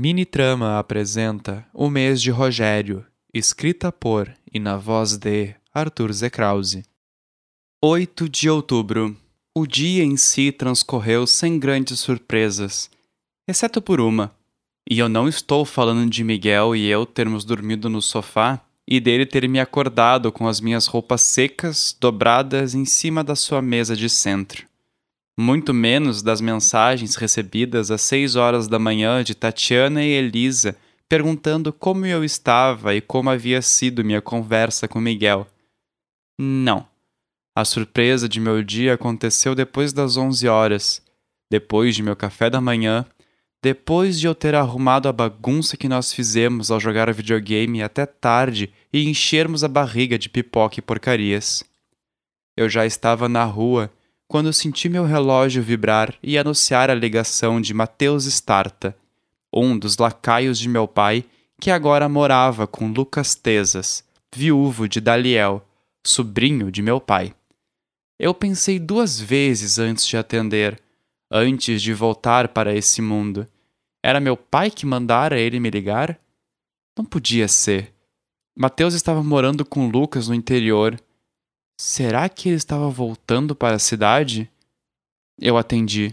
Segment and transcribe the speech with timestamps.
[0.00, 6.84] Mini Trama apresenta O Mês de Rogério, escrita por e na voz de Arthur Zekrause.
[7.82, 9.16] 8 de outubro.
[9.52, 12.88] O dia em si transcorreu sem grandes surpresas,
[13.48, 14.32] exceto por uma.
[14.88, 19.26] E eu não estou falando de Miguel e eu termos dormido no sofá e dele
[19.26, 24.08] ter me acordado com as minhas roupas secas dobradas em cima da sua mesa de
[24.08, 24.67] centro
[25.40, 30.76] muito menos das mensagens recebidas às seis horas da manhã de Tatiana e Elisa
[31.08, 35.46] perguntando como eu estava e como havia sido minha conversa com Miguel.
[36.36, 36.84] Não.
[37.54, 41.00] A surpresa de meu dia aconteceu depois das onze horas,
[41.48, 43.06] depois de meu café da manhã,
[43.62, 48.72] depois de eu ter arrumado a bagunça que nós fizemos ao jogar videogame até tarde
[48.92, 51.62] e enchermos a barriga de pipoca e porcarias.
[52.56, 53.88] Eu já estava na rua
[54.28, 58.94] quando senti meu relógio vibrar e anunciar a ligação de Mateus Starta,
[59.50, 61.24] um dos lacaios de meu pai,
[61.58, 65.66] que agora morava com Lucas Tesas, viúvo de Daliel,
[66.06, 67.34] sobrinho de meu pai.
[68.20, 70.78] Eu pensei duas vezes antes de atender,
[71.30, 73.46] antes de voltar para esse mundo.
[74.04, 76.20] Era meu pai que mandara ele me ligar?
[76.96, 77.94] Não podia ser.
[78.54, 81.00] Mateus estava morando com Lucas no interior
[81.80, 84.50] Será que ele estava voltando para a cidade?
[85.40, 86.12] Eu atendi.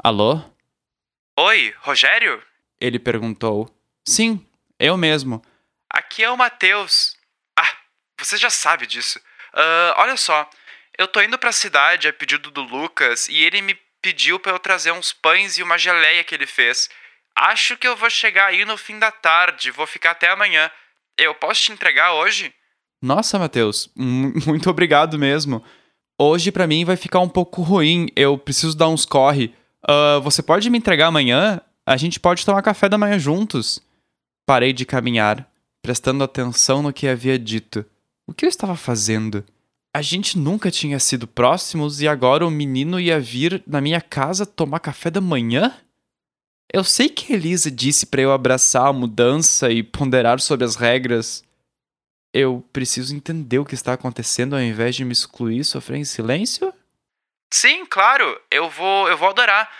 [0.00, 0.40] Alô?
[1.36, 2.40] Oi, Rogério?
[2.80, 3.68] Ele perguntou.
[4.06, 4.46] Sim,
[4.78, 5.44] eu mesmo.
[5.90, 7.16] Aqui é o Matheus.
[7.58, 7.76] Ah,
[8.16, 9.18] você já sabe disso.
[9.52, 10.48] Uh, olha só,
[10.96, 14.52] eu tô indo para a cidade a pedido do Lucas e ele me pediu para
[14.52, 16.88] eu trazer uns pães e uma geleia que ele fez.
[17.34, 20.70] Acho que eu vou chegar aí no fim da tarde, vou ficar até amanhã.
[21.16, 22.54] Eu posso te entregar hoje?
[23.00, 25.62] Nossa, Matheus, muito obrigado mesmo.
[26.20, 29.54] Hoje para mim vai ficar um pouco ruim, eu preciso dar uns corre.
[29.88, 31.60] Uh, você pode me entregar amanhã?
[31.86, 33.80] A gente pode tomar café da manhã juntos.
[34.44, 35.48] Parei de caminhar,
[35.80, 37.84] prestando atenção no que havia dito.
[38.26, 39.44] O que eu estava fazendo?
[39.94, 44.44] A gente nunca tinha sido próximos e agora o menino ia vir na minha casa
[44.44, 45.74] tomar café da manhã?
[46.72, 51.42] Eu sei que Elisa disse para eu abraçar a mudança e ponderar sobre as regras,
[52.32, 56.04] eu preciso entender o que está acontecendo ao invés de me excluir e sofrer em
[56.04, 56.72] silêncio?
[57.50, 58.40] Sim, claro.
[58.50, 59.70] Eu vou, eu vou adorar.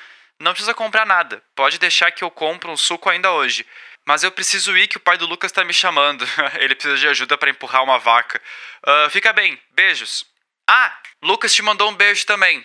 [0.40, 1.42] Não precisa comprar nada.
[1.54, 3.66] Pode deixar que eu compre um suco ainda hoje.
[4.06, 6.24] Mas eu preciso ir que o pai do Lucas está me chamando.
[6.58, 8.40] Ele precisa de ajuda para empurrar uma vaca.
[8.86, 9.58] Uh, fica bem.
[9.74, 10.24] Beijos.
[10.68, 12.64] Ah, Lucas te mandou um beijo também.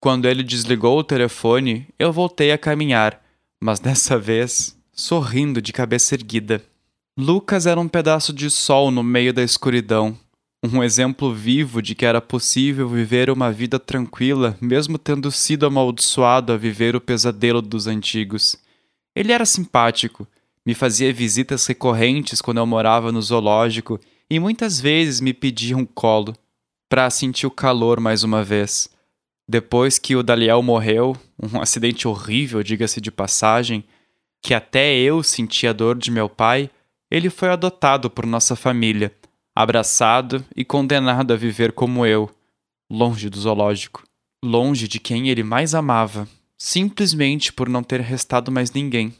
[0.00, 3.20] Quando ele desligou o telefone, eu voltei a caminhar,
[3.58, 6.62] mas dessa vez sorrindo de cabeça erguida.
[7.16, 10.18] Lucas era um pedaço de sol no meio da escuridão,
[10.64, 16.52] um exemplo vivo de que era possível viver uma vida tranquila, mesmo tendo sido amaldiçoado
[16.52, 18.56] a viver o pesadelo dos antigos.
[19.14, 20.26] Ele era simpático,
[20.66, 25.86] me fazia visitas recorrentes quando eu morava no zoológico e muitas vezes me pedia um
[25.86, 26.34] colo,
[26.88, 28.90] para sentir o calor mais uma vez.
[29.48, 33.84] Depois que o Daliel morreu, um acidente horrível, diga-se de passagem,
[34.42, 36.68] que até eu senti a dor de meu pai,
[37.14, 39.14] ele foi adotado por nossa família,
[39.54, 42.28] abraçado e condenado a viver como eu,
[42.90, 44.02] longe do zoológico,
[44.44, 46.26] longe de quem ele mais amava,
[46.58, 49.14] simplesmente por não ter restado mais ninguém.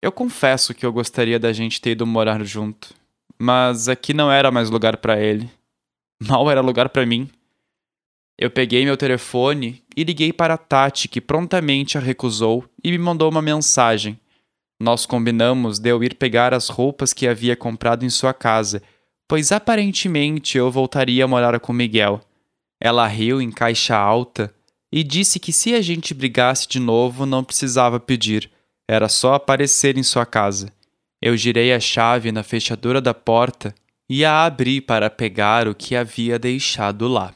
[0.00, 2.94] Eu confesso que eu gostaria da gente ter ido morar junto,
[3.36, 5.50] mas aqui não era mais lugar para ele.
[6.22, 7.28] Mal era lugar para mim.
[8.38, 12.98] Eu peguei meu telefone e liguei para a Tati, que prontamente a recusou e me
[12.98, 14.16] mandou uma mensagem
[14.80, 18.82] nós combinamos de eu ir pegar as roupas que havia comprado em sua casa,
[19.28, 22.22] pois aparentemente eu voltaria a morar com Miguel.
[22.80, 24.52] Ela riu em caixa alta
[24.90, 28.50] e disse que se a gente brigasse de novo não precisava pedir,
[28.88, 30.72] era só aparecer em sua casa.
[31.22, 33.74] Eu girei a chave na fechadura da porta
[34.08, 37.34] e a abri para pegar o que havia deixado lá.